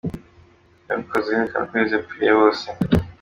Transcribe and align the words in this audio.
Yabikoze 0.87 1.27
yerekana 1.31 1.65
ko 1.69 1.73
Yezu 1.79 1.93
yapfiriye 1.97 2.31
bose. 2.39 2.65